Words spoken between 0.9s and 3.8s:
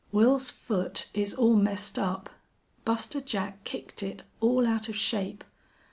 is all messed up. Buster Jack